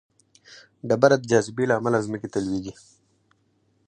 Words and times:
ډبره 0.87 1.15
د 1.19 1.23
جاذبې 1.31 1.63
له 1.69 1.75
امله 1.79 1.97
ځمکې 2.05 2.27
ته 2.33 2.39
لویږي. 2.45 2.73